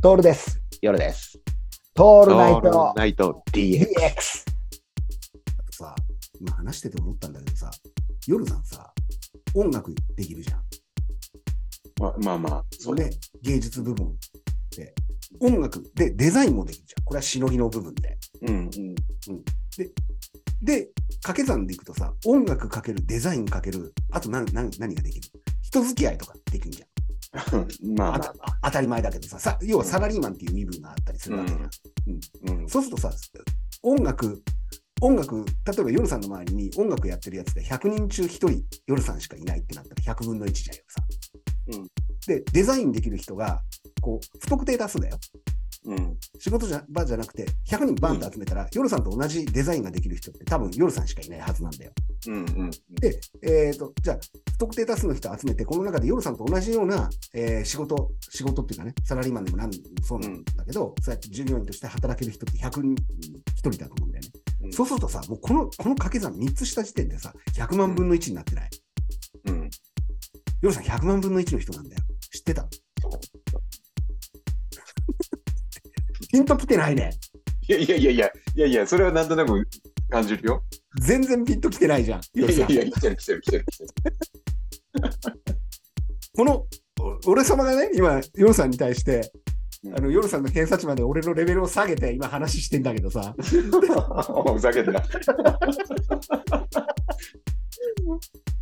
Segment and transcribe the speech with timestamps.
[0.00, 0.60] トールです。
[0.80, 1.40] 夜です。
[1.92, 3.84] トールナイオールトナイト DX。
[5.72, 5.92] さ、
[6.40, 7.68] 今話してて思ったんだけどさ、
[8.28, 8.92] 夜さんさ、
[9.54, 10.62] 音楽できるじゃん。
[12.00, 13.06] ままあまあ、そうね。
[13.06, 13.10] ね、
[13.42, 14.14] 芸術部分
[14.76, 14.94] で。
[15.40, 17.04] 音楽でデザインもできるじゃん。
[17.04, 18.16] これはしのぎの部分で。
[18.42, 18.70] うんうん。
[20.62, 20.90] で、
[21.22, 25.28] 掛け算でいくとさ、音楽かけるデザインかける、あと何何何ができる？
[25.60, 26.87] 人付き合いとかできるじゃん。
[27.96, 28.34] まあ
[28.64, 31.62] 当たり前だけどささ、要はサラリーマンっていう身分があったりするわけじゃん。
[31.64, 31.70] あ。
[32.52, 32.68] うん。
[32.68, 33.12] そうするとさ、
[33.82, 34.42] 音楽、
[35.00, 41.02] 音楽、例えば夜さんの周りに音楽やってるやつで100人中1人夜さんしかいないってなったら100分の1じゃんよさ。
[41.68, 41.88] うん
[42.28, 43.62] で、デザインできる人が、
[44.02, 45.18] こう、不特定多数だよ。
[45.86, 46.16] うん。
[46.38, 51.92] 仕事じゃ場じゃなくて、100人バンと集めたら、夜さんと同じデザインができる人って多分夜さんしかいないはずなんだよ。
[52.26, 52.70] うんうん。
[53.00, 54.18] で、えっ、と、じゃあ、
[54.58, 64.30] 不特定多数の人を集めて、この中で夜さんと同じような、えー仕事、仕事っていうかね、サラリーマンでも何でもそうなんだけど、そうやって従業員として働ける人って100人に1人だと思うんだよね。
[64.64, 68.70] うんそうするとさ、もうこの、この掛け算3つした時点でさ、100万分の1になってない。
[69.46, 69.70] うん。
[70.60, 72.02] 夜さん100万分の1の人なんだよ。
[72.32, 72.68] 知ってた？
[76.32, 77.12] ピンときてないね。
[77.68, 79.68] いやいやいやいや、いやいや、それはなんとなく
[80.10, 80.64] 感じるよ。
[81.00, 82.20] 全然ピンときてないじゃん。
[82.34, 83.94] いやいやいや、来てる来てる来てる来てる。
[86.38, 86.66] この、
[87.00, 89.28] お俺様がね、今、夜さんに対して、
[89.82, 95.02] うんあの、夜さんの偏差値まで俺のレベルを下げて今話してんだけどさ、 ふざけてな。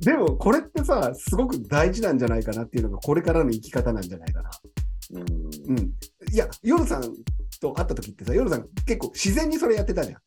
[0.00, 4.50] でもこれってさ、すごく大事なんじゃないかなっていうのがこれからの生き方なんじゃないかな。
[5.12, 5.20] うん。
[5.20, 5.92] うん。
[6.32, 7.02] いや、夜さん
[7.60, 10.20] と会った時ってさ、夜さん結構自然にそれやってたじゃん。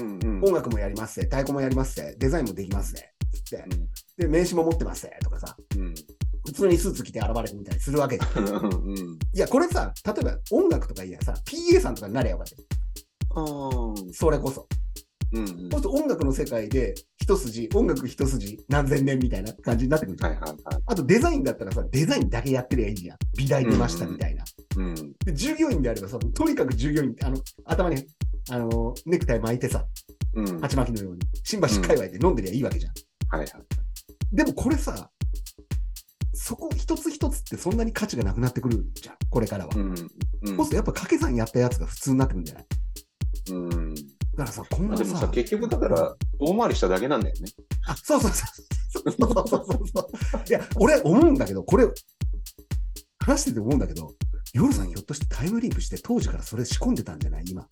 [0.00, 0.44] うんうん。
[0.44, 3.64] 音楽もやりますぜ、太鼓もやりますぜ、デザインもできますぜ、つって。
[4.16, 5.91] で、名刺も持ってますぜ、とかさ、うん。
[6.52, 8.44] 普通にスーツ着て現れてみたりするわけじゃん。
[8.44, 8.54] うん。
[8.54, 8.98] うん。
[9.34, 13.94] いや、これさ、例えば音楽とかいやさ、PA さんとかになればよかったよ。
[14.12, 14.68] それこそ。
[15.32, 15.46] うん。
[15.46, 20.30] そうすると音楽の世界で一筋、音楽一筋何千年みたいな感じになってくるじゃん。
[20.32, 20.82] はいはいはい。
[20.86, 23.16] あとデザインだったらさ、デザインだけやってりゃいいじゃん。
[23.36, 24.44] 美大出ましたみたいな。
[24.76, 24.94] うん。
[25.24, 28.04] で従業員であればさ、とにかく従業員、あの、頭に、
[28.50, 29.84] あの、ネクタイ巻いてさ、
[30.34, 30.44] うん。
[30.44, 33.38] はい鉢巻きのように、新橋界隈で飲んでりゃいいわけじゃん。
[33.38, 33.46] はい。
[34.32, 35.10] でもこれさ、
[36.44, 39.70] そこ一つ一つってそんなに価値がなくなってくるじゃん、これからは。
[39.76, 39.90] うん。
[39.90, 40.06] うんそう
[40.44, 42.66] するとやっぱ掛け算やったやつが普通になってくるんじゃない
[43.52, 43.94] うん。
[43.94, 44.04] だか
[44.38, 47.48] らさ、今後さ、まあでもさ、結局だから、遠回りしただけなんだよね。
[47.86, 48.44] あ、そうそうそ
[49.04, 49.10] う。
[49.12, 50.00] そうそうそうそ
[50.38, 50.42] う。
[50.48, 51.86] いや、俺思うんだけど、これ、
[53.20, 54.12] 話してて思うんだけど、
[54.52, 57.44] 夜さんひょっとしてタイムリープして当時からそれ仕込んでたんじゃない？
[57.48, 57.64] 今。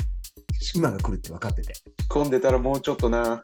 [0.74, 1.74] 今が来るって分かってて。
[2.08, 3.42] 混んでたらもうちょっとな。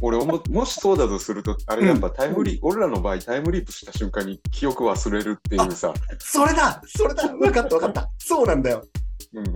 [0.00, 5.92] 俺思、もしそうだとすると、あれやっぱタイムリープ、俺らの場合タイムリープした瞬間に記憶忘れるっていうさ。
[6.18, 8.84] それだそれだ分かった分かったそうなんだよ。
[9.32, 9.46] うん。
[9.48, 9.50] い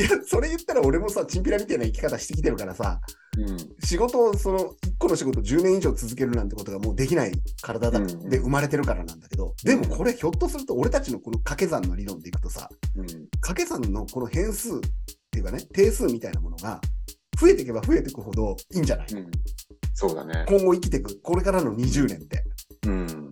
[0.00, 3.00] や、それ言ったら俺もさ、チンピラみたいな生き方してきてるからさ、
[3.36, 3.56] うん。
[3.82, 13.06] 仕事を、その、1個の仕事10年以上続けるなんてことがもうできない体だ、うんで生まれてるからなんだけど、でもこれひょっとすると俺たちのこの掛け算の理論でいくとさ、うん。
[13.40, 14.80] 掛け算のこの変数っ
[15.30, 16.80] ていうかね、定数みたいなものが
[17.38, 19.30] 増えていけば増えていくほどいいんじゃない、うん。
[19.94, 20.44] そうだね。
[20.48, 22.44] 今後生きていく、これからの20年って。
[22.86, 23.30] うん。